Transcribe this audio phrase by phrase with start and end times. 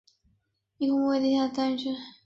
[0.79, 1.89] 以恐怖为题材的单元剧。